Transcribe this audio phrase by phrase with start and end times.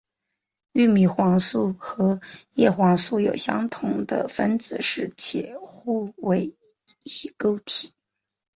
[0.71, 2.19] 玉米黄素和
[2.53, 6.57] 叶黄素有相同的分子式且互为
[7.03, 7.93] 异构体。